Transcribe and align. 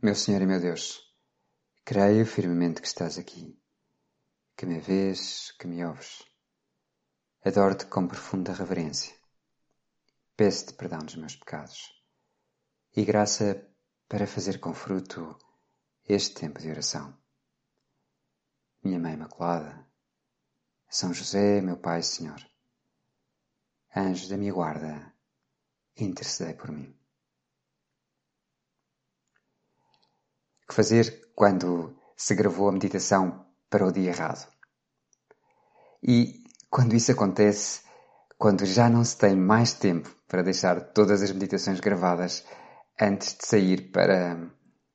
Meu 0.00 0.14
Senhor 0.14 0.40
e 0.40 0.46
meu 0.46 0.60
Deus, 0.60 1.12
creio 1.84 2.24
firmemente 2.24 2.80
que 2.80 2.86
estás 2.86 3.18
aqui, 3.18 3.60
que 4.56 4.64
me 4.64 4.78
vês, 4.78 5.50
que 5.58 5.66
me 5.66 5.84
ouves. 5.84 6.22
Adoro-te 7.44 7.86
com 7.86 8.06
profunda 8.06 8.52
reverência. 8.52 9.12
Peço-te 10.36 10.74
perdão 10.74 11.00
dos 11.00 11.16
meus 11.16 11.34
pecados 11.34 11.92
e 12.94 13.04
graça 13.04 13.68
para 14.08 14.24
fazer 14.24 14.60
com 14.60 14.72
fruto 14.72 15.36
este 16.04 16.42
tempo 16.42 16.60
de 16.60 16.70
oração. 16.70 17.18
Minha 18.84 19.00
Mãe 19.00 19.14
Imaculada, 19.14 19.84
São 20.88 21.12
José, 21.12 21.60
meu 21.60 21.76
Pai 21.76 21.98
e 21.98 22.04
Senhor, 22.04 22.40
anjos 23.96 24.28
da 24.28 24.36
minha 24.36 24.52
guarda, 24.52 25.12
intercedei 25.96 26.54
por 26.54 26.70
mim. 26.70 26.97
Que 30.68 30.74
fazer 30.74 31.30
quando 31.34 31.96
se 32.16 32.34
gravou 32.34 32.68
a 32.68 32.72
meditação 32.72 33.46
para 33.70 33.86
o 33.86 33.92
dia 33.92 34.10
errado. 34.10 34.46
E 36.02 36.42
quando 36.70 36.94
isso 36.94 37.10
acontece, 37.12 37.82
quando 38.36 38.64
já 38.66 38.88
não 38.88 39.04
se 39.04 39.16
tem 39.16 39.34
mais 39.34 39.72
tempo 39.72 40.14
para 40.28 40.42
deixar 40.42 40.92
todas 40.92 41.22
as 41.22 41.32
meditações 41.32 41.80
gravadas 41.80 42.44
antes 43.00 43.36
de 43.36 43.46
sair 43.46 43.90
para 43.90 44.50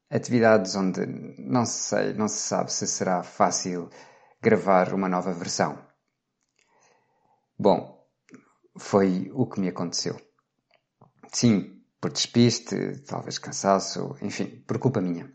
atividades 0.10 0.76
onde 0.76 1.06
não 1.40 1.66
se 1.66 1.80
sei, 1.90 2.14
não 2.14 2.28
se 2.28 2.38
sabe 2.38 2.72
se 2.72 2.86
será 2.86 3.24
fácil 3.24 3.90
gravar 4.42 4.94
uma 4.94 5.10
nova 5.10 5.34
versão. 5.34 5.78
Bom, 7.58 8.06
foi 8.78 9.32
o 9.34 9.48
que 9.48 9.60
me 9.60 9.70
aconteceu. 9.70 10.20
Sim, 11.32 11.82
por 12.00 12.12
despiste, 12.12 13.00
talvez 13.08 13.40
cansaço, 13.40 14.16
enfim, 14.22 14.64
por 14.68 14.78
culpa 14.78 15.02
minha. 15.02 15.32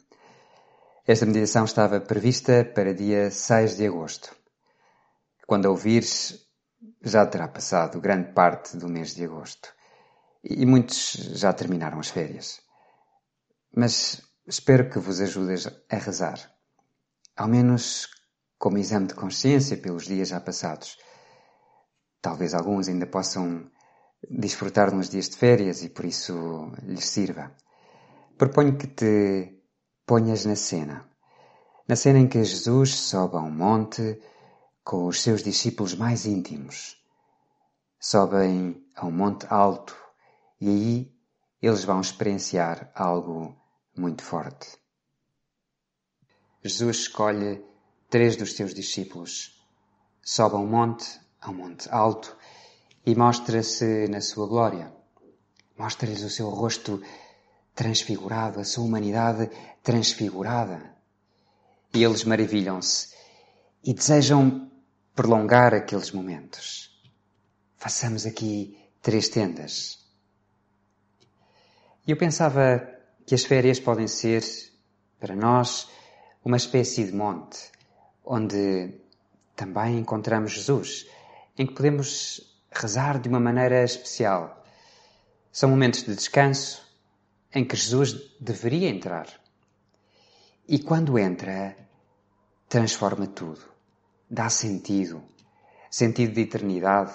Esta 1.08 1.24
meditação 1.24 1.64
estava 1.64 2.02
prevista 2.02 2.66
para 2.66 2.92
dia 2.92 3.30
6 3.30 3.78
de 3.78 3.86
agosto. 3.86 4.36
Quando 5.46 5.64
a 5.64 5.70
ouvires, 5.70 6.46
já 7.02 7.24
terá 7.24 7.48
passado 7.48 7.98
grande 7.98 8.34
parte 8.34 8.76
do 8.76 8.90
mês 8.90 9.14
de 9.14 9.24
agosto. 9.24 9.72
E 10.44 10.66
muitos 10.66 11.14
já 11.32 11.50
terminaram 11.54 11.98
as 11.98 12.10
férias. 12.10 12.60
Mas 13.74 14.20
espero 14.46 14.90
que 14.90 14.98
vos 14.98 15.18
ajudes 15.22 15.66
a 15.88 15.96
rezar. 15.96 16.38
Ao 17.34 17.48
menos 17.48 18.06
como 18.58 18.76
exame 18.76 19.06
de 19.06 19.14
consciência 19.14 19.78
pelos 19.78 20.04
dias 20.04 20.28
já 20.28 20.38
passados. 20.38 20.98
Talvez 22.20 22.52
alguns 22.52 22.86
ainda 22.86 23.06
possam 23.06 23.70
desfrutar 24.28 24.90
de 24.90 24.96
uns 24.96 25.08
dias 25.08 25.30
de 25.30 25.38
férias 25.38 25.82
e 25.82 25.88
por 25.88 26.04
isso 26.04 26.70
lhes 26.82 27.08
sirva. 27.08 27.56
Proponho 28.36 28.76
que 28.76 28.88
te 28.88 29.57
ponhas 30.08 30.46
na 30.46 30.56
cena. 30.56 31.06
Na 31.86 31.94
cena 31.94 32.18
em 32.18 32.26
que 32.26 32.42
Jesus 32.42 32.94
sobe 32.94 33.36
a 33.36 33.40
um 33.40 33.50
monte 33.50 34.18
com 34.82 35.06
os 35.06 35.20
seus 35.20 35.42
discípulos 35.42 35.94
mais 35.94 36.24
íntimos. 36.24 36.96
Sobem 38.00 38.82
a 38.96 39.06
um 39.06 39.10
monte 39.10 39.46
alto 39.50 39.94
e 40.58 40.68
aí 40.68 41.14
eles 41.60 41.84
vão 41.84 42.00
experienciar 42.00 42.90
algo 42.94 43.54
muito 43.94 44.22
forte. 44.22 44.78
Jesus 46.64 47.00
escolhe 47.00 47.62
três 48.08 48.34
dos 48.34 48.54
seus 48.54 48.72
discípulos, 48.72 49.62
sobe 50.22 50.54
a 50.54 50.58
um 50.58 50.66
monte, 50.66 51.20
a 51.40 51.50
um 51.50 51.54
monte 51.54 51.86
alto, 51.90 52.34
e 53.04 53.14
mostra-se 53.14 54.08
na 54.08 54.22
sua 54.22 54.46
glória. 54.46 54.90
Mostra-lhes 55.76 56.22
o 56.22 56.30
seu 56.30 56.48
rosto 56.48 57.02
transfigurado, 57.78 58.58
a 58.58 58.64
sua 58.64 58.82
humanidade 58.82 59.48
transfigurada. 59.84 60.96
E 61.94 62.02
eles 62.02 62.24
maravilham-se 62.24 63.14
e 63.84 63.94
desejam 63.94 64.68
prolongar 65.14 65.72
aqueles 65.72 66.10
momentos. 66.10 66.90
Façamos 67.76 68.26
aqui 68.26 68.76
três 69.00 69.28
tendas. 69.28 69.96
E 72.04 72.10
eu 72.10 72.16
pensava 72.16 72.84
que 73.24 73.36
as 73.36 73.44
férias 73.44 73.78
podem 73.78 74.08
ser, 74.08 74.42
para 75.20 75.36
nós, 75.36 75.88
uma 76.44 76.56
espécie 76.56 77.04
de 77.04 77.12
monte, 77.12 77.70
onde 78.24 78.92
também 79.54 80.00
encontramos 80.00 80.50
Jesus, 80.50 81.06
em 81.56 81.64
que 81.64 81.74
podemos 81.74 82.58
rezar 82.72 83.20
de 83.20 83.28
uma 83.28 83.38
maneira 83.38 83.84
especial. 83.84 84.64
São 85.52 85.70
momentos 85.70 86.02
de 86.02 86.16
descanso, 86.16 86.87
em 87.58 87.64
que 87.64 87.76
Jesus 87.76 88.36
deveria 88.40 88.88
entrar. 88.88 89.26
E 90.68 90.78
quando 90.78 91.18
entra, 91.18 91.76
transforma 92.68 93.26
tudo, 93.26 93.60
dá 94.30 94.48
sentido, 94.48 95.22
sentido 95.90 96.34
de 96.34 96.42
eternidade, 96.42 97.12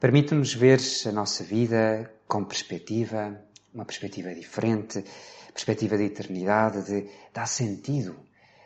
permite-nos 0.00 0.52
ver 0.54 0.80
a 1.06 1.12
nossa 1.12 1.44
vida 1.44 2.12
com 2.26 2.44
perspectiva, 2.44 3.40
uma 3.72 3.84
perspectiva 3.84 4.34
diferente, 4.34 5.04
perspectiva 5.52 5.96
de 5.96 6.04
eternidade, 6.04 6.82
de 6.82 7.10
dá 7.32 7.46
sentido, 7.46 8.16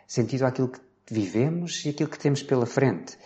sentido 0.07 0.47
àquilo 0.47 0.69
que 0.69 0.81
vivemos 1.11 1.85
e 1.85 1.91
aquilo 1.91 2.09
que 2.09 2.19
temos 2.19 2.43
pela 2.43 2.65
frente. 2.67 3.19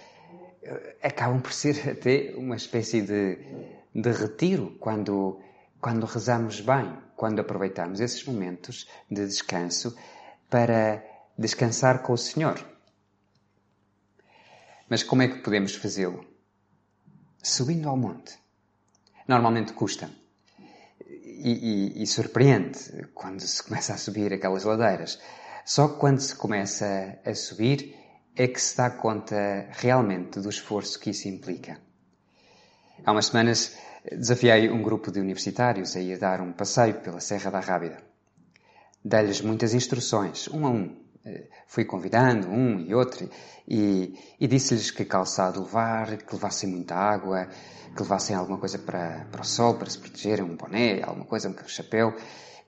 Acabam 1.02 1.40
por 1.40 1.52
ser 1.52 1.90
até 1.90 2.34
uma 2.36 2.56
espécie 2.56 3.02
de, 3.02 3.38
de 3.94 4.10
retiro 4.10 4.76
quando, 4.80 5.38
quando 5.80 6.04
rezamos 6.06 6.60
bem, 6.60 7.05
quando 7.16 7.40
aproveitamos 7.40 8.00
esses 8.00 8.24
momentos 8.24 8.86
de 9.10 9.26
descanso 9.26 9.96
para 10.48 11.02
descansar 11.36 12.02
com 12.02 12.12
o 12.12 12.18
Senhor. 12.18 12.64
Mas 14.88 15.02
como 15.02 15.22
é 15.22 15.28
que 15.28 15.38
podemos 15.38 15.74
fazê-lo? 15.74 16.24
Subindo 17.42 17.88
ao 17.88 17.96
monte. 17.96 18.38
Normalmente 19.26 19.72
custa. 19.72 20.10
E, 21.08 21.94
e, 21.98 22.02
e, 22.02 22.06
surpreende 22.06 23.08
quando 23.14 23.40
se 23.40 23.62
começa 23.62 23.94
a 23.94 23.98
subir 23.98 24.32
aquelas 24.32 24.64
ladeiras. 24.64 25.18
Só 25.64 25.88
quando 25.88 26.20
se 26.20 26.34
começa 26.34 27.18
a 27.24 27.34
subir 27.34 27.94
é 28.34 28.46
que 28.46 28.60
se 28.60 28.76
dá 28.76 28.90
conta 28.90 29.68
realmente 29.70 30.40
do 30.40 30.48
esforço 30.48 30.98
que 30.98 31.10
isso 31.10 31.28
implica. 31.28 31.80
Há 33.04 33.12
umas 33.12 33.26
semanas 33.26 33.76
desafiei 34.10 34.70
um 34.70 34.82
grupo 34.82 35.10
de 35.10 35.20
universitários 35.20 35.96
a 35.96 36.00
ir 36.00 36.18
dar 36.18 36.40
um 36.40 36.52
passeio 36.52 36.94
pela 37.00 37.20
Serra 37.20 37.50
da 37.50 37.60
Rábida. 37.60 37.98
Dei-lhes 39.04 39.40
muitas 39.40 39.74
instruções, 39.74 40.48
um 40.48 40.66
a 40.66 40.70
um. 40.70 40.96
Eh, 41.24 41.48
fui 41.66 41.84
convidando 41.84 42.48
um 42.48 42.80
e 42.80 42.94
outro 42.94 43.28
e, 43.66 44.14
e 44.40 44.46
disse-lhes 44.46 44.90
que 44.90 45.04
calçado 45.04 45.60
levar, 45.60 46.16
que 46.18 46.34
levassem 46.34 46.70
muita 46.70 46.94
água, 46.94 47.48
que 47.94 48.02
levassem 48.02 48.34
alguma 48.34 48.58
coisa 48.58 48.78
para, 48.78 49.26
para 49.30 49.42
o 49.42 49.44
sol, 49.44 49.74
para 49.74 49.90
se 49.90 49.98
protegerem, 49.98 50.44
um 50.44 50.56
boné, 50.56 51.02
alguma 51.02 51.26
coisa, 51.26 51.48
um 51.48 51.68
chapéu, 51.68 52.14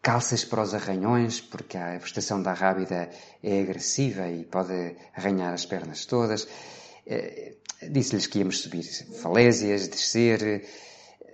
calças 0.02 0.44
para 0.44 0.62
os 0.62 0.74
arranhões, 0.74 1.40
porque 1.40 1.76
a 1.76 1.98
vegetação 1.98 2.42
da 2.42 2.52
Rábida 2.52 3.10
é 3.42 3.60
agressiva 3.60 4.28
e 4.28 4.44
pode 4.44 4.96
arranhar 5.14 5.52
as 5.52 5.64
pernas 5.64 6.04
todas. 6.04 6.46
Disse-lhes 7.80 8.26
que 8.26 8.40
íamos 8.40 8.60
subir 8.60 8.82
falésias, 9.22 9.86
descer, 9.86 10.66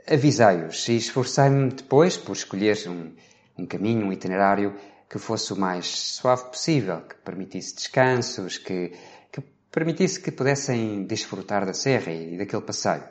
avisei-os 0.07 0.87
e 0.89 0.97
esforcei-me 0.97 1.71
depois 1.71 2.17
por 2.17 2.33
escolher 2.33 2.77
um, 2.87 3.15
um 3.57 3.67
caminho, 3.67 4.07
um 4.07 4.13
itinerário 4.13 4.77
que 5.09 5.19
fosse 5.19 5.53
o 5.53 5.57
mais 5.57 5.87
suave 5.87 6.45
possível, 6.51 7.01
que 7.03 7.15
permitisse 7.17 7.75
descansos, 7.75 8.59
que, 8.59 8.93
que 9.33 9.41
permitisse 9.71 10.21
que 10.21 10.31
pudessem 10.31 11.05
desfrutar 11.05 11.65
da 11.65 11.73
serra 11.73 12.13
e 12.13 12.37
daquele 12.37 12.63
passeio. 12.63 13.05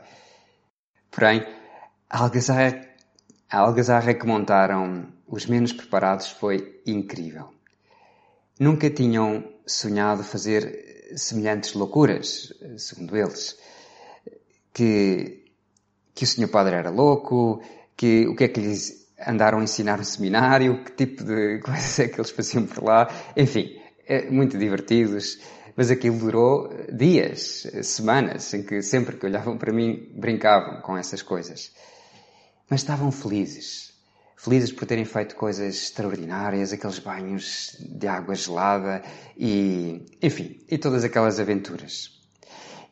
Porém, 1.09 1.43
a 2.09 2.19
algazarra, 2.19 2.87
a 3.49 3.57
algazarra 3.57 4.13
que 4.13 4.27
montaram 4.27 5.07
os 5.27 5.47
menos 5.47 5.73
preparados 5.73 6.29
foi 6.29 6.81
incrível. 6.85 7.51
Nunca 8.59 8.89
tinham 8.89 9.43
sonhado 9.65 10.23
fazer 10.23 11.02
semelhantes 11.15 11.73
loucuras, 11.73 12.53
segundo 12.77 13.15
eles, 13.15 13.57
que 14.73 15.43
que 16.15 16.23
o 16.25 16.27
senhor 16.27 16.49
padre 16.49 16.75
era 16.75 16.89
louco, 16.89 17.61
que 17.97 18.27
o 18.27 18.35
que 18.35 18.43
é 18.43 18.47
que 18.47 18.59
lhes 18.59 19.07
andaram 19.25 19.59
a 19.59 19.63
ensinar 19.63 19.97
no 19.97 20.05
seminário, 20.05 20.83
que 20.83 20.91
tipo 20.91 21.23
de 21.23 21.59
coisas 21.65 21.99
é 21.99 22.07
que 22.07 22.19
eles 22.19 22.31
faziam 22.31 22.65
por 22.65 22.83
lá, 22.83 23.07
enfim, 23.35 23.79
é 24.05 24.29
muito 24.29 24.57
divertidos, 24.57 25.39
mas 25.75 25.89
aquilo 25.89 26.17
durou 26.19 26.69
dias, 26.91 27.67
semanas, 27.83 28.53
em 28.53 28.63
que 28.63 28.81
sempre 28.81 29.17
que 29.17 29.25
olhavam 29.25 29.57
para 29.57 29.73
mim 29.73 30.11
brincavam 30.15 30.81
com 30.81 30.97
essas 30.97 31.21
coisas. 31.21 31.71
Mas 32.69 32.81
estavam 32.81 33.11
felizes. 33.11 33.92
Felizes 34.43 34.73
por 34.73 34.85
terem 34.85 35.05
feito 35.05 35.37
coisas 35.37 35.73
extraordinárias, 35.73 36.73
aqueles 36.73 36.99
banhos 36.99 37.77
de 37.79 38.05
água 38.07 38.35
gelada 38.35 39.01
e, 39.37 40.05
enfim, 40.21 40.59
e 40.69 40.77
todas 40.77 41.05
aquelas 41.05 41.39
aventuras. 41.39 42.19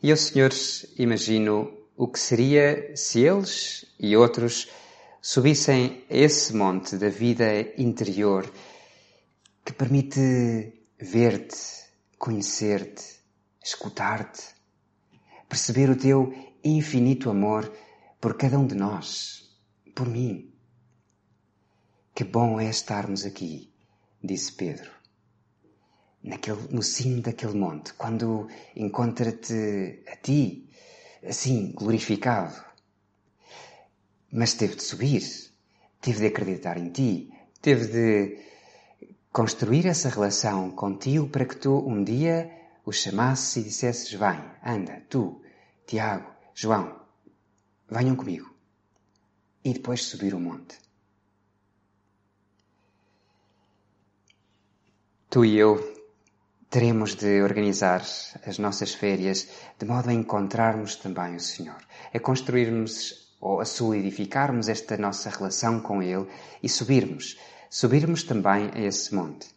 E 0.02 0.12
eu, 0.12 0.16
senhores, 0.16 0.86
imagino 0.98 1.70
o 1.98 2.08
que 2.08 2.22
seria 2.22 2.96
se 2.96 3.20
eles 3.20 3.86
e 4.00 4.16
outros 4.16 4.70
subissem 5.22 6.06
esse 6.10 6.56
monte 6.56 6.96
da 6.96 7.10
vida 7.10 7.46
interior 7.78 8.50
que 9.66 9.74
permite 9.74 10.86
ver-te, 10.98 11.58
conhecer-te, 12.18 13.04
escutar-te, 13.62 14.42
perceber 15.50 15.90
o 15.90 15.98
teu 15.98 16.34
infinito 16.64 17.30
amor 17.30 17.70
por 18.22 18.38
cada 18.38 18.58
um 18.58 18.66
de 18.66 18.76
nós, 18.76 19.54
por 19.94 20.08
mim. 20.08 20.51
Que 22.22 22.26
bom 22.26 22.60
é 22.60 22.70
estarmos 22.70 23.26
aqui, 23.26 23.74
disse 24.24 24.52
Pedro, 24.52 24.92
naquele, 26.24 26.68
no 26.70 26.84
cimo 26.84 27.20
daquele 27.20 27.56
monte, 27.56 27.96
quando 27.96 28.48
encontra-te 28.76 30.04
a 30.08 30.16
ti, 30.18 30.70
assim, 31.28 31.72
glorificado. 31.72 32.64
Mas 34.32 34.54
teve 34.54 34.76
de 34.76 34.84
subir, 34.84 35.24
teve 36.00 36.20
de 36.20 36.28
acreditar 36.28 36.78
em 36.78 36.92
ti, 36.92 37.34
teve 37.60 37.88
de 37.88 38.38
construir 39.32 39.88
essa 39.88 40.08
relação 40.08 40.70
contigo 40.70 41.28
para 41.28 41.48
que 41.48 41.56
tu 41.56 41.76
um 41.90 42.04
dia 42.04 42.52
o 42.86 42.92
chamasses 42.92 43.56
e 43.56 43.64
dissesses: 43.64 44.12
Vem, 44.12 44.40
anda, 44.64 45.02
tu, 45.10 45.42
Tiago, 45.88 46.30
João, 46.54 47.02
venham 47.90 48.16
comigo. 48.16 48.54
E 49.66 49.74
depois 49.74 50.04
subir 50.04 50.36
o 50.36 50.40
monte. 50.40 50.91
Tu 55.32 55.46
e 55.46 55.58
eu 55.58 55.80
teremos 56.70 57.16
de 57.16 57.42
organizar 57.42 58.02
as 58.46 58.58
nossas 58.60 58.94
férias 58.94 59.48
de 59.80 59.86
modo 59.86 60.10
a 60.10 60.14
encontrarmos 60.14 60.98
também 60.98 61.38
o 61.38 61.40
Senhor, 61.40 61.82
a 62.14 62.20
construirmos 62.20 63.32
ou 63.40 63.62
a 63.62 63.66
solidificarmos 63.66 64.68
esta 64.68 64.98
nossa 64.98 65.30
relação 65.30 65.80
com 65.80 66.04
Ele 66.04 66.28
e 66.62 66.68
subirmos 66.68 67.38
subirmos 67.70 68.24
também 68.24 68.72
a 68.74 68.82
esse 68.82 69.16
monte. 69.16 69.48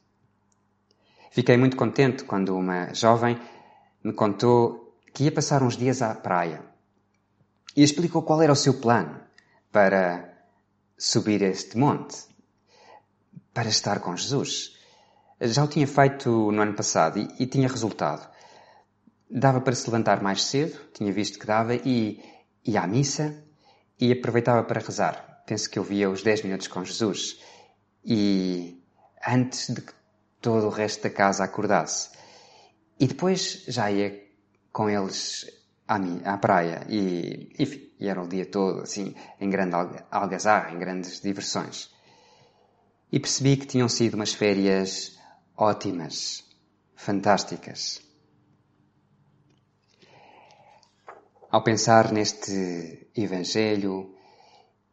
Fiquei 1.32 1.56
muito 1.56 1.76
contente 1.76 2.22
quando 2.22 2.56
uma 2.56 2.94
jovem 2.94 3.36
me 4.04 4.12
contou 4.12 4.96
que 5.12 5.24
ia 5.24 5.32
passar 5.32 5.64
uns 5.64 5.76
dias 5.76 6.02
à 6.02 6.14
praia 6.14 6.62
e 7.76 7.82
explicou 7.82 8.22
qual 8.22 8.40
era 8.40 8.52
o 8.52 8.56
seu 8.56 8.74
plano 8.74 9.20
para 9.72 10.38
subir 10.96 11.42
este 11.42 11.76
monte, 11.76 12.16
para 13.52 13.68
estar 13.68 13.98
com 13.98 14.16
Jesus. 14.16 14.74
Já 15.44 15.62
o 15.62 15.68
tinha 15.68 15.86
feito 15.86 16.50
no 16.50 16.62
ano 16.62 16.72
passado 16.72 17.18
e, 17.18 17.28
e 17.38 17.46
tinha 17.46 17.68
resultado. 17.68 18.26
Dava 19.30 19.60
para 19.60 19.74
se 19.74 19.84
levantar 19.90 20.22
mais 20.22 20.42
cedo, 20.42 20.78
tinha 20.94 21.12
visto 21.12 21.38
que 21.38 21.46
dava, 21.46 21.74
e 21.74 22.22
ia 22.64 22.80
à 22.80 22.86
missa 22.86 23.44
e 24.00 24.10
aproveitava 24.10 24.64
para 24.64 24.80
rezar. 24.80 25.42
Penso 25.46 25.68
que 25.68 25.78
eu 25.78 25.84
via 25.84 26.08
os 26.08 26.22
10 26.22 26.44
minutos 26.44 26.66
com 26.68 26.82
Jesus 26.82 27.38
e 28.02 28.82
antes 29.26 29.68
de 29.68 29.82
que 29.82 29.92
todo 30.40 30.66
o 30.66 30.70
resto 30.70 31.02
da 31.02 31.10
casa 31.10 31.44
acordasse. 31.44 32.10
E 32.98 33.06
depois 33.06 33.64
já 33.68 33.90
ia 33.90 34.18
com 34.72 34.88
eles 34.88 35.46
à, 35.86 35.98
à 36.24 36.38
praia 36.38 36.86
e, 36.88 37.54
enfim, 37.58 37.90
e 38.00 38.08
era 38.08 38.22
o 38.22 38.26
dia 38.26 38.46
todo 38.46 38.80
assim, 38.80 39.14
em 39.38 39.50
grande 39.50 39.76
algazarra, 40.10 40.72
em 40.72 40.78
grandes 40.78 41.20
diversões. 41.20 41.90
E 43.12 43.20
percebi 43.20 43.58
que 43.58 43.66
tinham 43.66 43.90
sido 43.90 44.14
umas 44.14 44.32
férias 44.32 45.18
ótimas, 45.56 46.44
fantásticas. 46.96 48.02
Ao 51.50 51.62
pensar 51.62 52.12
neste 52.12 53.08
Evangelho, 53.14 54.14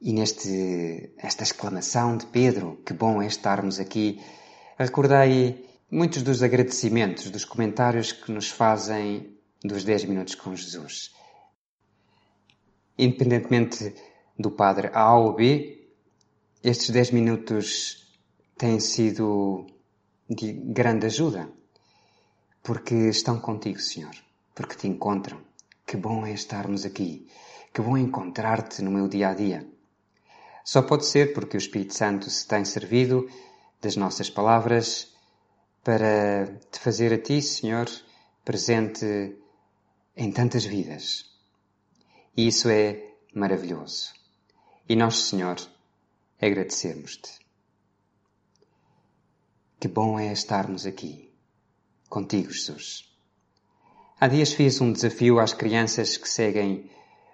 e 0.01 0.11
neste, 0.11 1.13
esta 1.17 1.43
exclamação 1.43 2.17
de 2.17 2.25
Pedro, 2.25 2.81
que 2.83 2.93
bom 2.93 3.21
é 3.21 3.27
estarmos 3.27 3.79
aqui, 3.79 4.19
recordei 4.77 5.63
muitos 5.91 6.23
dos 6.23 6.41
agradecimentos, 6.41 7.29
dos 7.29 7.45
comentários 7.45 8.11
que 8.11 8.31
nos 8.31 8.49
fazem 8.49 9.37
dos 9.63 9.83
10 9.83 10.05
minutos 10.05 10.33
com 10.33 10.55
Jesus. 10.55 11.13
Independentemente 12.97 13.93
do 14.37 14.49
padre 14.49 14.89
A 14.93 15.15
ou 15.15 15.35
B, 15.35 15.87
estes 16.63 16.89
10 16.89 17.11
minutos 17.11 18.11
têm 18.57 18.79
sido 18.79 19.67
de 20.33 20.53
grande 20.53 21.07
ajuda, 21.07 21.51
porque 22.63 22.95
estão 23.09 23.37
contigo, 23.37 23.79
Senhor, 23.79 24.15
porque 24.55 24.75
te 24.75 24.87
encontram. 24.87 25.41
Que 25.85 25.97
bom 25.97 26.25
é 26.25 26.31
estarmos 26.31 26.85
aqui, 26.85 27.27
que 27.73 27.81
bom 27.81 27.97
encontrar-te 27.97 28.81
no 28.81 28.89
meu 28.89 29.09
dia 29.09 29.29
a 29.29 29.33
dia. 29.33 29.67
Só 30.63 30.81
pode 30.81 31.05
ser 31.05 31.33
porque 31.33 31.57
o 31.57 31.59
Espírito 31.59 31.93
Santo 31.93 32.29
se 32.29 32.47
tem 32.47 32.63
servido 32.63 33.27
das 33.81 33.97
nossas 33.97 34.29
palavras 34.29 35.13
para 35.83 36.59
te 36.71 36.79
fazer 36.79 37.11
a 37.13 37.17
ti, 37.17 37.41
Senhor, 37.41 37.89
presente 38.45 39.35
em 40.15 40.31
tantas 40.31 40.63
vidas. 40.63 41.25
E 42.37 42.47
isso 42.47 42.69
é 42.69 43.15
maravilhoso. 43.33 44.13
E 44.87 44.95
nós, 44.95 45.23
Senhor, 45.23 45.57
agradecemos-te. 46.39 47.40
Que 49.81 49.87
bom 49.87 50.19
é 50.19 50.31
estarmos 50.31 50.85
aqui, 50.85 51.33
contigo, 52.07 52.51
Jesus. 52.51 53.03
Há 54.19 54.27
dias 54.27 54.53
fiz 54.53 54.79
um 54.79 54.93
desafio 54.93 55.39
às 55.39 55.53
crianças 55.53 56.17
que 56.17 56.29
seguem 56.29 56.91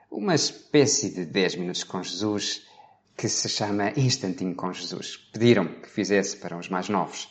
uma 0.09 0.33
espécie 0.33 1.09
de 1.09 1.25
10 1.25 1.57
minutos 1.57 1.83
com 1.83 2.01
Jesus 2.01 2.65
que 3.17 3.27
se 3.27 3.49
chama 3.49 3.91
Instantinho 3.97 4.55
com 4.55 4.71
Jesus. 4.71 5.17
Pediram 5.33 5.67
que 5.81 5.89
fizesse 5.89 6.37
para 6.37 6.57
os 6.57 6.69
mais 6.69 6.87
novos. 6.87 7.27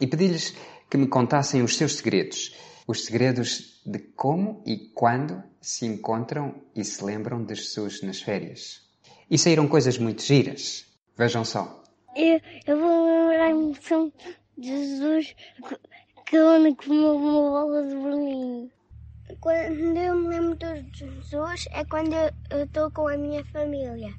E 0.00 0.06
pedi-lhes 0.08 0.52
que 0.90 0.96
me 0.96 1.06
contassem 1.06 1.62
os 1.62 1.76
seus 1.76 1.94
segredos. 1.94 2.56
Os 2.88 3.04
segredos 3.04 3.80
de 3.86 4.00
como 4.00 4.64
e 4.66 4.88
quando 4.96 5.44
se 5.60 5.86
encontram 5.86 6.60
e 6.74 6.84
se 6.84 7.04
lembram 7.04 7.44
de 7.44 7.54
Jesus 7.54 8.02
nas 8.02 8.20
férias. 8.20 8.82
E 9.30 9.38
saíram 9.38 9.68
coisas 9.68 9.96
muito 9.96 10.24
giras. 10.24 10.86
Vejam 11.16 11.44
só. 11.44 11.84
Eu, 12.18 12.40
eu 12.66 12.80
vou 12.80 13.28
lembrar-me 13.28 14.12
de 14.58 14.66
Jesus 14.66 15.36
que 16.26 16.36
eu 16.36 16.74
comeu 16.74 17.16
uma 17.16 17.50
bola 17.50 17.86
de 17.86 17.94
Berlim. 17.94 18.70
Quando 19.40 19.96
eu 19.96 20.16
me 20.16 20.28
lembro 20.28 20.56
de 20.56 20.98
Jesus 20.98 21.68
é 21.70 21.84
quando 21.84 22.12
eu 22.50 22.64
estou 22.64 22.90
com 22.90 23.06
a 23.06 23.16
minha 23.16 23.44
família. 23.44 24.12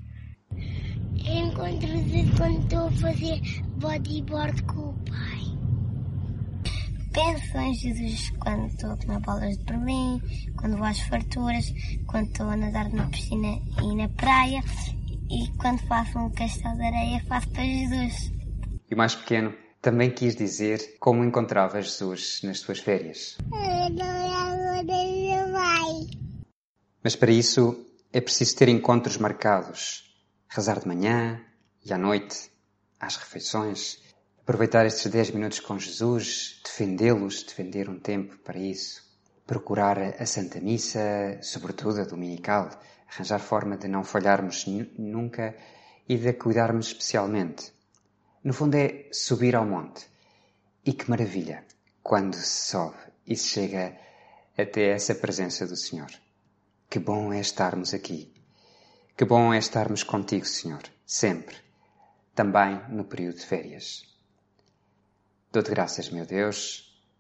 Encontro-se 1.18 2.38
quando 2.38 2.64
estou 2.64 2.88
a 2.88 2.92
fazer 2.92 3.42
bodyboard 3.82 4.64
com 4.64 4.80
o 4.80 4.94
pai. 5.04 5.44
Penso 7.12 7.58
em 7.58 7.74
Jesus 7.74 8.30
quando 8.40 8.68
estou 8.68 8.92
a 8.94 8.98
comer 8.98 9.20
bolas 9.20 9.58
de 9.58 9.64
Berlim, 9.66 10.22
quando 10.58 10.78
vou 10.78 10.86
às 10.86 11.02
farturas, 11.02 11.74
quando 12.08 12.28
estou 12.28 12.48
a 12.50 12.56
nadar 12.56 12.90
na 12.94 13.08
piscina 13.08 13.60
e 13.84 13.94
na 13.94 14.08
praia 14.08 14.64
e 15.30 15.48
quando 15.58 15.80
faço 15.88 16.18
um 16.18 16.30
castelo 16.32 16.76
de 16.76 16.84
areia 16.84 17.24
faço 17.28 17.50
para 17.50 17.64
Jesus. 17.64 18.32
E 18.90 18.96
mais 18.96 19.16
pequeno 19.16 19.54
também 19.82 20.12
quis 20.12 20.36
dizer 20.36 20.98
como 21.00 21.24
encontrava 21.24 21.82
Jesus 21.82 22.42
nas 22.44 22.60
suas 22.60 22.80
férias. 22.80 23.38
Mas 27.04 27.16
para 27.16 27.32
isso 27.32 27.86
é 28.12 28.20
preciso 28.20 28.56
ter 28.56 28.70
encontros 28.70 29.18
marcados 29.18 30.10
rezar 30.50 30.80
de 30.80 30.88
manhã 30.88 31.40
e 31.86 31.94
à 31.94 31.98
noite, 31.98 32.52
às 33.00 33.16
refeições, 33.16 34.00
aproveitar 34.42 34.86
estes 34.86 35.10
10 35.10 35.32
minutos 35.32 35.60
com 35.60 35.78
Jesus, 35.78 36.60
defendê-los, 36.64 37.44
defender 37.44 37.88
um 37.88 38.00
tempo 38.00 38.36
para 38.40 38.58
isso, 38.58 39.04
procurar 39.52 39.98
a 40.24 40.26
Santa 40.26 40.60
Missa, 40.68 41.40
sobretudo 41.42 41.98
a 42.02 42.10
dominical, 42.14 42.66
arranjar 43.12 43.42
forma 43.52 43.76
de 43.82 43.88
não 43.88 44.04
falharmos 44.04 44.58
nunca 44.98 45.46
e 46.08 46.16
de 46.24 46.34
cuidarmos 46.34 46.88
especialmente. 46.88 47.64
No 48.44 48.54
fundo 48.54 48.76
é 48.76 49.10
subir 49.12 49.56
ao 49.56 49.66
monte. 49.66 50.02
E 50.86 50.94
que 50.94 51.10
maravilha 51.10 51.58
quando 52.02 52.36
se 52.36 52.70
sobe 52.72 53.02
e 53.26 53.36
se 53.36 53.48
chega 53.56 53.98
até 54.58 54.92
essa 54.92 55.16
presença 55.16 55.66
do 55.66 55.76
Senhor. 55.76 56.12
Que 56.90 57.00
bom 57.00 57.34
é 57.34 57.40
estarmos 57.40 57.94
aqui 57.94 58.20
que 59.20 59.26
bom 59.26 59.54
é 59.54 59.58
estarmos 59.58 60.02
contigo, 60.02 60.46
Senhor, 60.46 60.82
sempre, 61.06 61.58
também 62.34 62.82
no 62.88 63.04
período 63.04 63.36
de 63.36 63.46
férias. 63.46 64.06
Dou-te 65.52 65.70
graças, 65.70 66.10
meu 66.10 66.26
Deus, 66.26 66.89